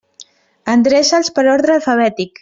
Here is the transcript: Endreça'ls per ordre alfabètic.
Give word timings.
Endreça'ls 0.75 1.29
per 1.35 1.43
ordre 1.57 1.75
alfabètic. 1.81 2.35